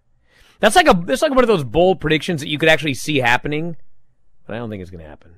[0.64, 3.18] That's like a that's like one of those bold predictions that you could actually see
[3.18, 3.76] happening,
[4.48, 5.34] but I don't think it's going to happen.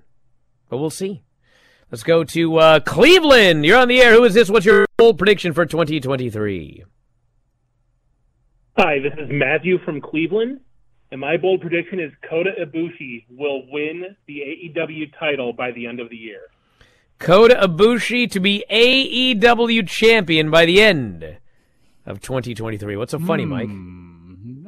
[0.70, 1.24] But we'll see.
[1.90, 3.66] Let's go to uh, Cleveland.
[3.66, 4.14] You're on the air.
[4.14, 4.52] Who is this?
[4.52, 6.84] What's your bold prediction for 2023?
[8.78, 10.60] Hi, this is Matthew from Cleveland,
[11.10, 16.00] and my bold prediction is Kota Ibushi will win the AEW title by the end
[16.00, 16.42] of the year.
[17.18, 21.38] Kota Ibushi to be AEW champion by the end
[22.06, 22.96] of 2023.
[22.96, 23.70] What's so funny, Mike?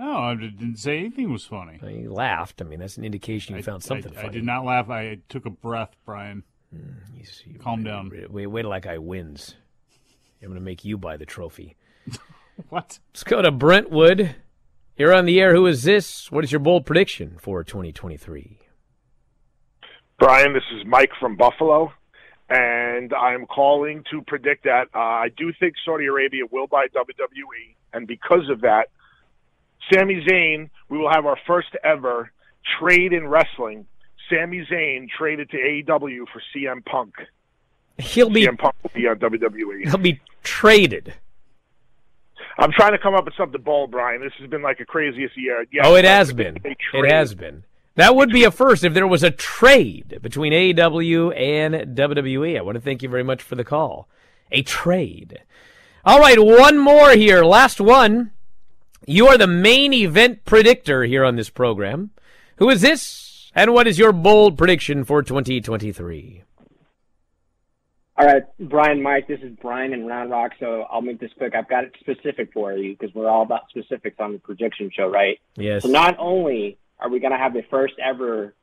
[0.07, 1.81] No, I didn't say anything was funny.
[1.83, 2.61] You laughed.
[2.61, 4.89] I mean, that's an indication you found something I, I did not laugh.
[4.89, 6.43] I took a breath, Brian.
[7.59, 8.09] Calm down.
[8.29, 9.55] Wait, wait till that guy wins.
[10.41, 11.75] I'm going to make you buy the trophy.
[12.69, 12.97] What?
[13.13, 14.33] Let's go to Brentwood
[14.97, 15.53] You're on the air.
[15.53, 16.31] Who is this?
[16.31, 18.57] What is your bold prediction for 2023?
[20.17, 21.93] Brian, this is Mike from Buffalo,
[22.49, 27.75] and I'm calling to predict that uh, I do think Saudi Arabia will buy WWE,
[27.93, 28.87] and because of that,
[29.91, 32.31] Sami Zayn, we will have our first ever
[32.79, 33.85] trade in wrestling.
[34.29, 37.15] Sami Zayn traded to AEW for CM Punk.
[37.97, 39.85] He'll be CM Punk will be on WWE.
[39.85, 41.13] he'll be traded.
[42.59, 44.21] I'm trying to come up with something bold, Brian.
[44.21, 45.65] This has been like a craziest year.
[45.71, 46.57] Yes, oh, it has been.
[46.63, 47.63] It has been.
[47.95, 52.57] That would be a first if there was a trade between AEW and WWE.
[52.57, 54.07] I want to thank you very much for the call.
[54.51, 55.39] A trade.
[56.05, 57.43] All right, one more here.
[57.43, 58.31] Last one.
[59.05, 62.11] You are the main event predictor here on this program.
[62.57, 63.51] Who is this?
[63.53, 66.43] And what is your bold prediction for 2023?
[68.19, 71.53] All right, Brian, Mike, this is Brian in Round Rock, so I'll make this quick.
[71.55, 75.07] I've got it specific for you because we're all about specifics on the prediction show,
[75.07, 75.39] right?
[75.55, 75.83] Yes.
[75.83, 78.55] So not only are we going to have the first ever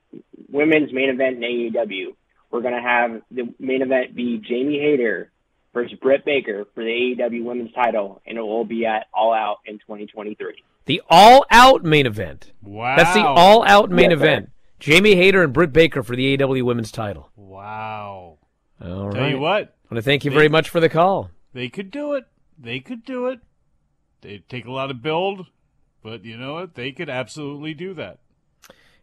[0.50, 2.16] women's main event in AEW,
[2.50, 5.30] we're going to have the main event be Jamie Hayter
[5.74, 9.58] versus Britt Baker for the AEW women's title, and it will be at All Out
[9.66, 10.54] in 2023.
[10.86, 12.52] The all out main event.
[12.62, 12.96] Wow.
[12.96, 14.24] That's the all out main Yes, sir.
[14.24, 14.50] event.
[14.78, 17.30] Jamie Hayter and Britt Baker for the AEW women's title.
[17.36, 18.38] Wow.
[18.82, 19.14] All right.
[19.14, 19.62] Tell you what.
[19.62, 21.30] I want to thank you They- very much for the call.
[21.54, 22.24] They could do it.
[22.58, 23.40] They could do it.
[24.20, 25.46] They'd take a lot of build,
[26.02, 26.74] but you know what?
[26.74, 28.18] They could absolutely do that.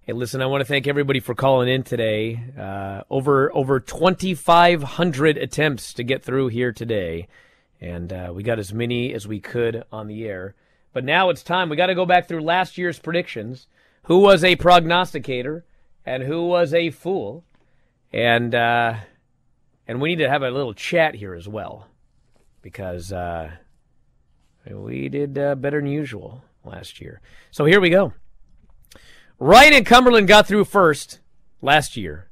[0.03, 2.43] Hey, listen, I want to thank everybody for calling in today.
[2.57, 7.27] Uh, over over 2,500 attempts to get through here today,
[7.79, 10.55] and uh, we got as many as we could on the air.
[10.91, 11.69] But now it's time.
[11.69, 13.67] We got to go back through last year's predictions.
[14.05, 15.65] Who was a prognosticator
[16.03, 17.43] and who was a fool?
[18.11, 18.95] And uh,
[19.87, 21.85] and we need to have a little chat here as well,
[22.63, 23.51] because uh,
[24.67, 27.21] we did uh, better than usual last year.
[27.51, 28.13] So here we go.
[29.41, 31.19] Ryan and Cumberland got through first
[31.63, 32.29] last year,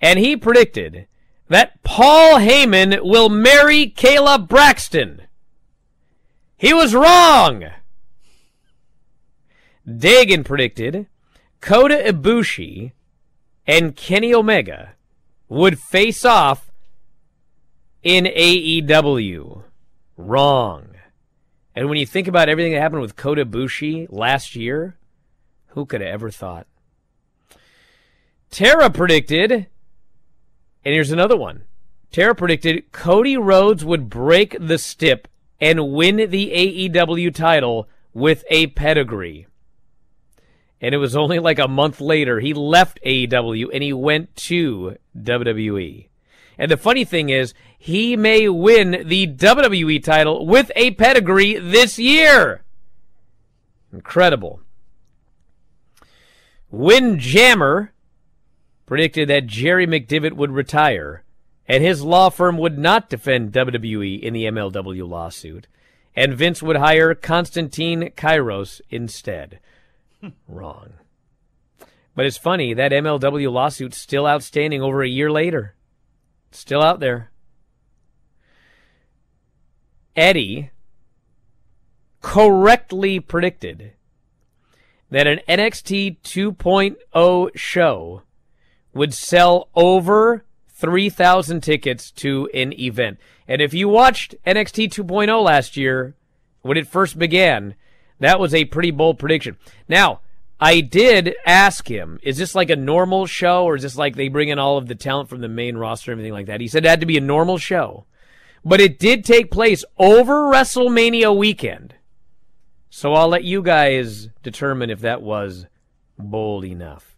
[0.00, 1.08] and he predicted
[1.48, 5.22] that Paul Heyman will marry Kayla Braxton.
[6.56, 7.64] He was wrong.
[9.88, 11.08] Dagan predicted
[11.60, 12.92] Kota Ibushi
[13.66, 14.94] and Kenny Omega
[15.48, 16.70] would face off
[18.04, 19.64] in AEW.
[20.16, 20.90] Wrong.
[21.74, 24.96] And when you think about everything that happened with Kota Ibushi last year,
[25.72, 26.66] who could have ever thought?
[28.50, 29.66] Tara predicted, and
[30.82, 31.64] here's another one.
[32.10, 35.28] Tara predicted Cody Rhodes would break the stip
[35.60, 39.46] and win the AEW title with a pedigree.
[40.80, 44.98] And it was only like a month later he left AEW and he went to
[45.16, 46.08] WWE.
[46.58, 51.98] And the funny thing is, he may win the WWE title with a pedigree this
[51.98, 52.62] year.
[53.92, 54.60] Incredible.
[56.72, 57.92] Windjammer
[58.86, 61.22] predicted that Jerry McDevitt would retire
[61.66, 65.68] and his law firm would not defend WWE in the MLW lawsuit,
[66.16, 69.60] and Vince would hire Constantine Kyros instead.
[70.20, 70.28] Hmm.
[70.48, 70.94] Wrong.
[72.14, 75.74] But it's funny, that MLW lawsuit's still outstanding over a year later.
[76.50, 77.30] Still out there.
[80.14, 80.70] Eddie
[82.20, 83.92] correctly predicted
[85.12, 88.22] that an NXT 2.0 show
[88.94, 93.18] would sell over 3,000 tickets to an event.
[93.46, 96.14] And if you watched NXT 2.0 last year,
[96.62, 97.74] when it first began,
[98.20, 99.58] that was a pretty bold prediction.
[99.86, 100.20] Now,
[100.58, 104.28] I did ask him, is this like a normal show or is this like they
[104.28, 106.62] bring in all of the talent from the main roster and everything like that?
[106.62, 108.06] He said it had to be a normal show.
[108.64, 111.96] But it did take place over WrestleMania weekend.
[112.94, 115.64] So I'll let you guys determine if that was
[116.18, 117.16] bold enough.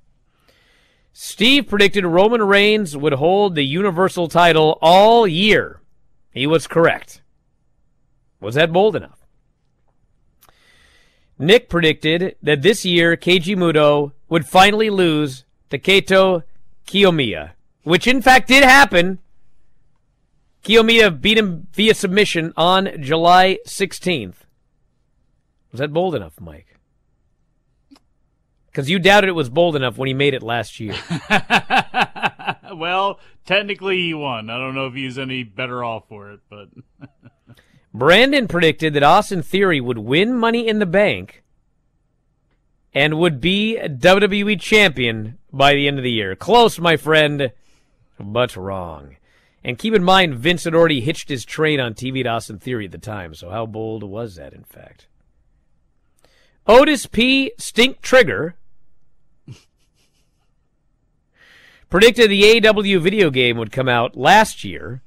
[1.13, 5.81] Steve predicted Roman Reigns would hold the Universal title all year.
[6.31, 7.23] He was correct.
[8.41, 9.27] Was that bold enough?
[11.41, 16.45] Nick predicted that this year Keiji Muto would finally lose to Kaito
[16.87, 17.51] Kiyomiya,
[17.83, 19.19] which in fact did happen.
[20.63, 24.44] Kiyomiya beat him via submission on July 16th.
[25.75, 26.79] Was that bold enough, Mike?
[28.67, 30.95] Because you doubted it was bold enough when he made it last year.
[32.73, 34.51] well, technically he won.
[34.51, 36.69] I don't know if he's any better off for it, but
[37.93, 41.43] Brandon predicted that Austin Theory would win Money in the Bank
[42.95, 46.37] and would be WWE champion by the end of the year.
[46.37, 47.51] Close, my friend,
[48.21, 49.17] but wrong.
[49.65, 52.85] And keep in mind, Vince had already hitched his train on TV to Austin Theory
[52.85, 55.09] at the time, so how bold was that, in fact?
[56.67, 57.53] Otis P.
[57.59, 58.57] Stink Trigger
[61.91, 65.03] predicted the AW video game would come out last year.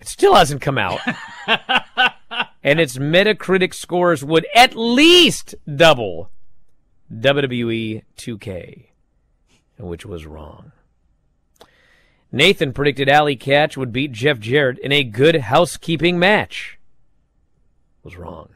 [0.00, 1.00] It still hasn't come out.
[2.62, 6.30] and its Metacritic scores would at least double
[7.12, 8.86] WWE 2K,
[9.78, 10.72] which was wrong.
[12.32, 16.80] Nathan predicted Alley Catch would beat Jeff Jarrett in a good housekeeping match.
[18.02, 18.48] Was wrong.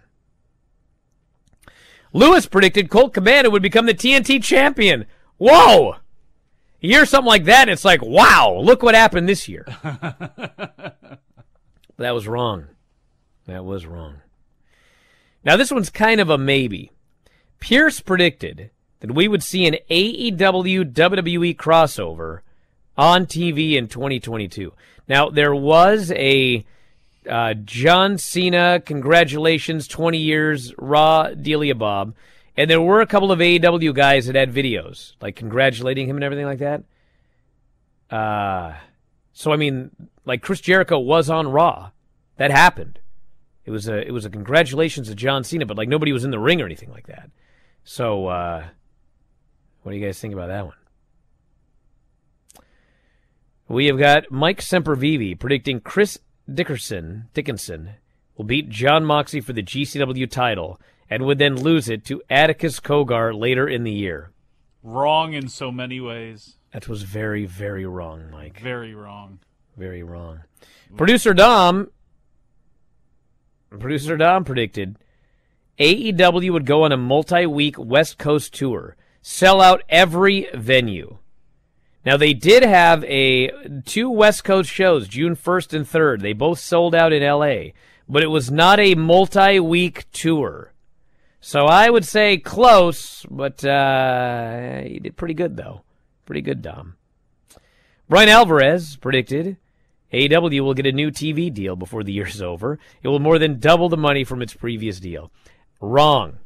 [2.12, 5.06] Lewis predicted Colt Cabana would become the TNT champion.
[5.36, 5.96] Whoa!
[6.80, 9.64] You hear something like that, it's like, wow, look what happened this year.
[9.82, 10.94] that
[11.98, 12.68] was wrong.
[13.46, 14.16] That was wrong.
[15.44, 16.92] Now, this one's kind of a maybe.
[17.58, 22.40] Pierce predicted that we would see an AEW WWE crossover
[22.96, 24.72] on TV in 2022.
[25.08, 26.64] Now, there was a
[27.28, 32.14] uh, John Cena, congratulations, 20 years, Raw, Delia Bob.
[32.56, 36.24] And there were a couple of AEW guys that had videos, like congratulating him and
[36.24, 36.82] everything like that.
[38.10, 38.74] Uh,
[39.32, 39.90] so, I mean,
[40.24, 41.90] like Chris Jericho was on Raw.
[42.36, 42.98] That happened.
[43.64, 46.30] It was a it was a congratulations to John Cena, but like nobody was in
[46.30, 47.30] the ring or anything like that.
[47.84, 48.64] So, uh,
[49.82, 50.74] what do you guys think about that one?
[53.68, 56.18] We have got Mike Sempervive predicting Chris
[56.52, 57.90] Dickerson Dickinson
[58.36, 60.80] will beat Jon Moxley for the GCW title
[61.10, 64.30] and would then lose it to Atticus Cogar later in the year.
[64.82, 66.56] Wrong in so many ways.
[66.72, 68.60] That was very, very wrong, Mike.
[68.60, 69.40] Very wrong.
[69.76, 70.40] Very wrong.
[70.96, 71.90] Producer Dom
[73.70, 74.96] Producer Dom predicted
[75.78, 81.18] AEW would go on a multi week West Coast tour, sell out every venue.
[82.08, 83.50] Now they did have a
[83.84, 86.22] two West Coast shows, June 1st and 3rd.
[86.22, 87.72] They both sold out in LA,
[88.08, 90.72] but it was not a multi-week tour.
[91.42, 95.82] So I would say close, but uh, he did pretty good though.
[96.24, 96.96] Pretty good, Dom.
[98.08, 99.58] Brian Alvarez predicted
[100.10, 102.78] AEW will get a new TV deal before the year's over.
[103.02, 105.30] It will more than double the money from its previous deal.
[105.78, 106.38] Wrong.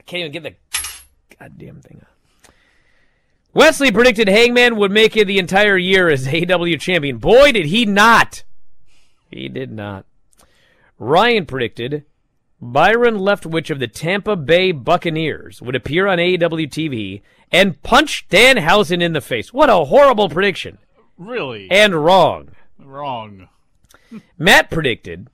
[0.00, 2.11] I can't even get the goddamn thing up.
[3.54, 7.18] Wesley predicted Hangman would make it the entire year as AEW champion.
[7.18, 8.44] Boy, did he not!
[9.30, 10.04] He did not.
[10.98, 12.04] Ryan predicted
[12.60, 19.02] Byron Leftwich of the Tampa Bay Buccaneers would appear on AEW TV and punch Danhausen
[19.02, 19.52] in the face.
[19.52, 20.78] What a horrible prediction.
[21.18, 21.68] Really?
[21.70, 22.50] And wrong.
[22.78, 23.48] Wrong.
[24.38, 25.28] Matt predicted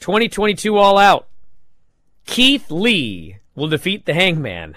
[0.00, 1.28] 2022 All Out.
[2.24, 4.74] Keith Lee will defeat the Hangman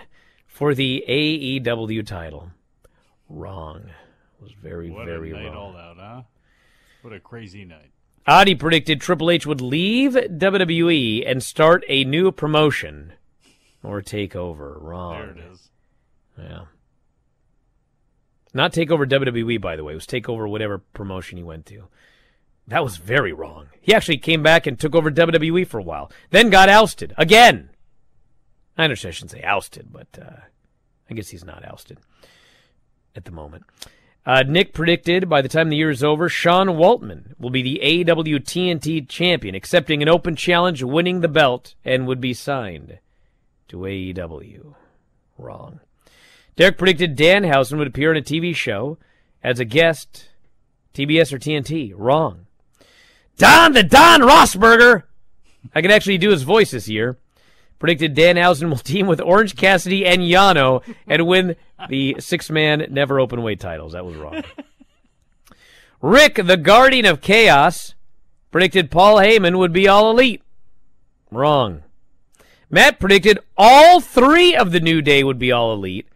[0.52, 2.52] for the AEW title.
[3.30, 3.84] Wrong.
[4.40, 5.56] It was very, what very wrong.
[5.56, 6.22] all out, huh?
[7.02, 7.92] What a crazy night.
[8.28, 13.14] Adi predicted Triple H would leave WWE and start a new promotion
[13.82, 14.78] or take over.
[14.80, 15.14] Wrong.
[15.18, 15.70] There it is.
[16.38, 16.66] Yeah.
[18.54, 19.94] Not take over WWE, by the way.
[19.94, 21.88] It was take over whatever promotion he went to.
[22.68, 23.70] That was very wrong.
[23.82, 27.71] He actually came back and took over WWE for a while, then got ousted again.
[28.78, 30.42] I understand I shouldn't say ousted, but uh,
[31.10, 31.98] I guess he's not ousted
[33.16, 33.64] at the moment.
[34.26, 37.82] Uh, Nick predicted by the time the year is over, Sean Waltman will be the
[37.84, 43.00] AEW TNT champion, accepting an open challenge, winning the belt, and would be signed
[43.68, 44.76] to AEW.
[45.38, 45.80] Wrong.
[46.56, 49.00] Derek predicted Danhausen would appear in a TV show
[49.44, 50.30] as a guest,
[50.94, 51.94] TBS or TNT.
[51.96, 52.46] Wrong.
[53.38, 55.04] Don the Don Rossberger!
[55.74, 57.18] I can actually do his voice this year
[57.82, 61.56] predicted Danhausen will team with Orange Cassidy and Yano and win
[61.90, 63.94] the six man never open weight titles.
[63.94, 64.44] That was wrong.
[66.00, 67.96] Rick, the Guardian of Chaos,
[68.52, 70.44] predicted Paul Heyman would be all elite.
[71.32, 71.82] Wrong.
[72.70, 76.08] Matt predicted all three of the New Day would be all elite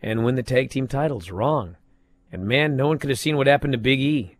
[0.00, 1.32] and win the tag team titles.
[1.32, 1.76] Wrong.
[2.30, 4.36] And man, no one could have seen what happened to Big E.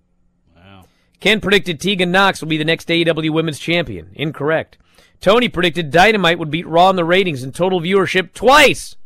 [0.54, 0.84] Wow.
[1.18, 4.10] Ken predicted Tegan Nox will be the next AEW Women's Champion.
[4.14, 4.78] Incorrect.
[5.20, 8.96] Tony predicted Dynamite would beat Raw in the ratings and total viewership twice.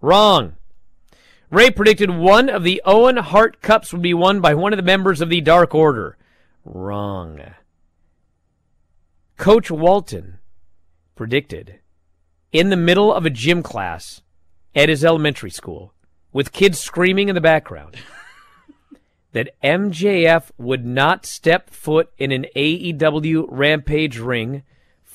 [0.00, 0.56] Wrong.
[1.50, 4.82] Ray predicted one of the Owen Hart Cups would be won by one of the
[4.82, 6.18] members of the Dark Order.
[6.64, 7.40] Wrong.
[9.36, 10.38] Coach Walton
[11.14, 11.80] predicted
[12.52, 14.22] in the middle of a gym class
[14.74, 15.94] at his elementary school
[16.32, 17.96] with kids screaming in the background
[19.32, 24.62] that MJF would not step foot in an AEW Rampage ring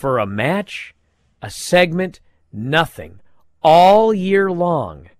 [0.01, 0.95] for a match,
[1.43, 2.19] a segment,
[2.51, 3.21] nothing,
[3.61, 5.11] all year long.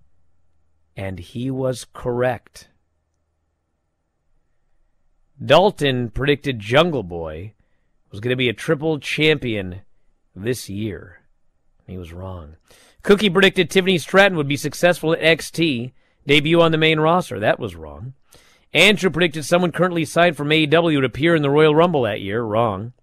[0.98, 2.68] And he was correct.
[5.44, 7.54] Dalton predicted Jungle Boy
[8.10, 9.82] was going to be a triple champion
[10.36, 11.22] this year.
[11.86, 12.56] He was wrong.
[13.04, 15.92] Cookie predicted Tiffany Stratton would be successful at XT,
[16.26, 17.40] debut on the main roster.
[17.40, 18.14] That was wrong.
[18.74, 22.42] Andrew predicted someone currently signed from AEW would appear in the Royal Rumble that year.
[22.42, 22.94] Wrong.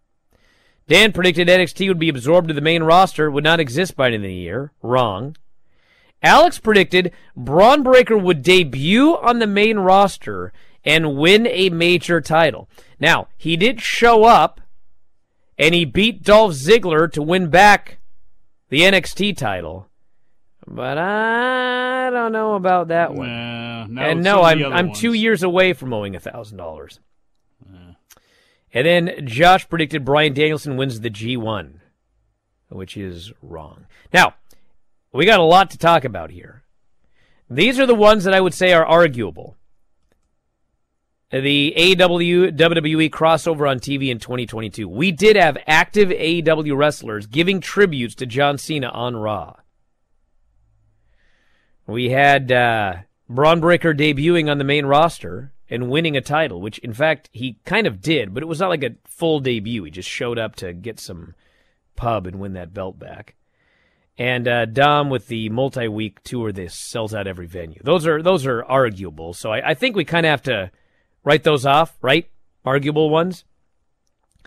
[0.88, 4.14] Dan predicted NXT would be absorbed to the main roster, would not exist by the
[4.14, 4.72] end of the year.
[4.82, 5.36] Wrong.
[6.22, 10.52] Alex predicted Bron Breakker would debut on the main roster
[10.84, 12.68] and win a major title.
[12.98, 14.60] Now, he did show up
[15.58, 17.98] and he beat Dolph Ziggler to win back
[18.70, 19.88] the NXT title.
[20.66, 23.94] But I don't know about that one.
[23.94, 27.00] Nah, and no, I'm I'm two years away from owing a thousand dollars.
[28.72, 31.80] And then Josh predicted Bryan Danielson wins the G1,
[32.68, 33.86] which is wrong.
[34.12, 34.34] Now,
[35.12, 36.64] we got a lot to talk about here.
[37.48, 39.56] These are the ones that I would say are arguable.
[41.30, 44.88] The AEW WWE crossover on TV in 2022.
[44.88, 49.56] We did have active AEW wrestlers giving tributes to John Cena on Raw.
[51.86, 52.96] We had uh,
[53.28, 57.58] Bron Breakker debuting on the main roster and winning a title, which in fact he
[57.64, 59.84] kind of did, but it was not like a full debut.
[59.84, 61.34] He just showed up to get some
[61.96, 63.34] pub and win that belt back.
[64.16, 67.80] And uh, Dom with the multi-week tour this sells out every venue.
[67.84, 69.32] Those are those are arguable.
[69.32, 70.70] So I, I think we kind of have to
[71.22, 72.28] write those off, right?
[72.64, 73.44] Arguable ones.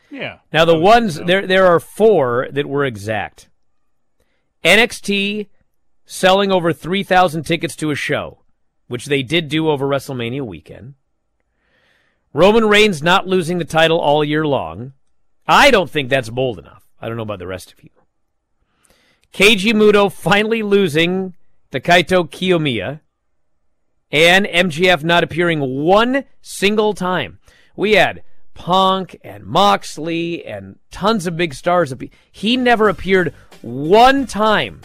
[0.10, 0.40] Yeah.
[0.52, 3.50] Now the ones there there are four that were exact.
[4.64, 5.48] NXT
[6.06, 8.44] selling over 3,000 tickets to a show,
[8.88, 10.96] which they did do over WrestleMania weekend.
[12.34, 14.94] Roman Reigns not losing the title all year long.
[15.48, 16.88] I don't think that's bold enough.
[17.02, 17.90] I don't know about the rest of you.
[19.34, 21.36] Keiji Muto finally losing
[21.72, 23.02] to Kaito Kiyomiya.
[24.14, 27.40] And MJF not appearing one single time.
[27.78, 28.24] We had
[28.54, 31.94] Punk and Moxley and tons of big stars.
[32.30, 34.82] He never appeared one time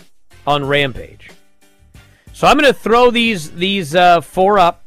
[0.47, 1.31] on Rampage.
[2.33, 4.86] So I'm going to throw these these uh, four up,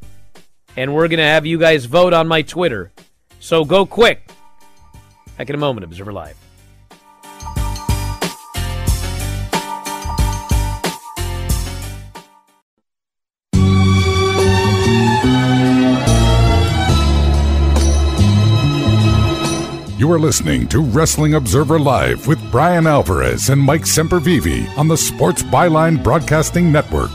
[0.75, 2.91] and we're going to have you guys vote on my Twitter.
[3.39, 4.29] So go quick.
[5.37, 6.37] Back in a moment, Observer Live.
[19.99, 24.95] You are listening to Wrestling Observer Live with Brian Alvarez and Mike Sempervive on the
[24.95, 27.11] Sports Byline Broadcasting Network.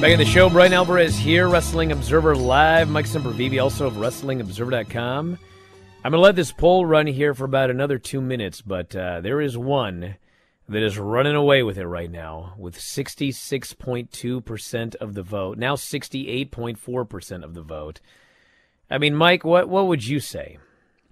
[0.00, 2.90] Back in the show, Brian Alvarez here, Wrestling Observer Live.
[2.90, 5.38] Mike Sempervive, also of WrestlingObserver.com.
[5.38, 9.22] I'm going to let this poll run here for about another two minutes, but uh,
[9.22, 10.16] there is one
[10.68, 17.42] that is running away with it right now with 66.2% of the vote, now 68.4%
[17.42, 18.02] of the vote.
[18.90, 20.58] I mean, Mike, what, what would you say?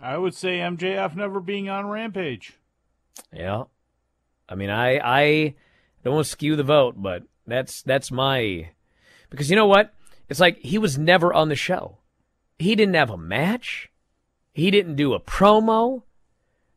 [0.01, 2.59] I would say MJF never being on Rampage.
[3.33, 3.65] Yeah.
[4.47, 5.55] I mean, I I
[6.05, 8.71] don't want to skew the vote, but that's that's my
[9.35, 9.93] because you know what?
[10.29, 11.99] It's like he was never on the show.
[12.59, 13.91] He didn't have a match.
[14.53, 16.03] He didn't do a promo.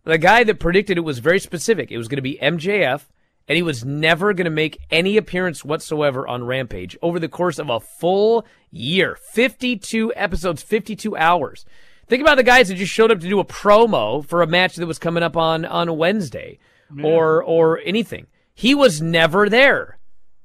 [0.03, 1.91] The guy that predicted it was very specific.
[1.91, 3.05] It was going to be MJF,
[3.47, 7.59] and he was never going to make any appearance whatsoever on Rampage over the course
[7.59, 11.65] of a full year 52 episodes, 52 hours.
[12.07, 14.77] Think about the guys that just showed up to do a promo for a match
[14.77, 16.57] that was coming up on, on Wednesday
[17.03, 18.27] or or anything.
[18.53, 19.99] He was never there.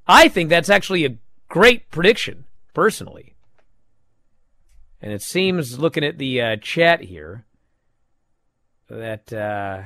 [0.06, 1.16] I think that's actually a
[1.52, 3.34] great prediction, personally.
[5.02, 7.44] And it seems, looking at the uh, chat here,
[8.88, 9.82] that uh,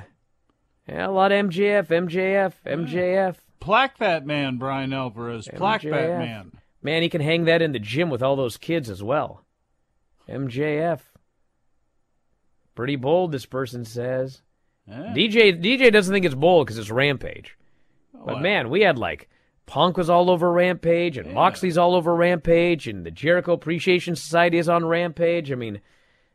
[0.89, 3.37] yeah, a lot of MJF, MJF, MJF.
[3.59, 5.49] Plaque that man, Brian Alvarez.
[5.57, 6.53] Plaque that man.
[6.83, 9.43] Man, he can hang that in the gym with all those kids as well.
[10.29, 11.01] MJF.
[12.77, 14.43] Pretty bold, this person says.
[14.87, 15.12] Yeah.
[15.17, 17.59] DJ DJ doesn't think it's bold because it's Rampage.
[18.25, 19.29] But man, we had like
[19.67, 24.59] Punk was all over Rampage, and Moxley's all over Rampage, and the Jericho Appreciation Society
[24.59, 25.51] is on Rampage.
[25.51, 25.81] I mean,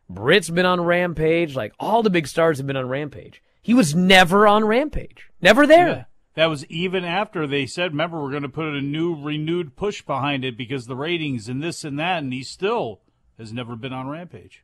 [0.09, 1.55] Britt's been on Rampage.
[1.55, 3.41] Like all the big stars have been on Rampage.
[3.61, 5.29] He was never on Rampage.
[5.41, 5.87] Never there.
[5.87, 6.03] Yeah.
[6.33, 10.01] That was even after they said, remember, we're going to put a new renewed push
[10.01, 13.01] behind it because the ratings and this and that, and he still
[13.37, 14.63] has never been on Rampage.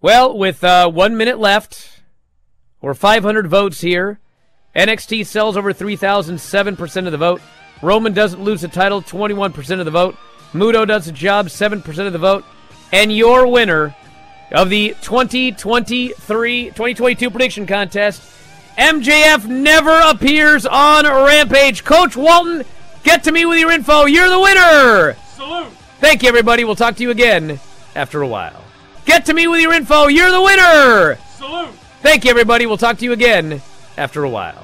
[0.00, 2.02] Well, with uh, one minute left,
[2.82, 4.20] or 500 votes here,
[4.76, 7.40] NXT sells over 3,007% of the vote.
[7.84, 10.16] Roman doesn't lose the title, 21% of the vote.
[10.52, 12.44] Muto does the job, 7% of the vote.
[12.92, 13.94] And your winner
[14.52, 18.22] of the 2023 2022 prediction contest,
[18.78, 21.84] MJF never appears on Rampage.
[21.84, 22.64] Coach Walton,
[23.02, 24.06] get to me with your info.
[24.06, 25.14] You're the winner.
[25.34, 25.72] Salute.
[26.00, 26.64] Thank you, everybody.
[26.64, 27.60] We'll talk to you again
[27.94, 28.64] after a while.
[29.04, 30.06] Get to me with your info.
[30.06, 31.16] You're the winner.
[31.36, 31.74] Salute.
[32.00, 32.66] Thank you, everybody.
[32.66, 33.60] We'll talk to you again
[33.98, 34.63] after a while.